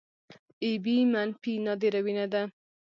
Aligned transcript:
اې 0.63 0.71
بي 0.83 0.95
منفي 1.13 1.53
نادره 1.65 1.99
وینه 2.05 2.25
ده 2.33 2.41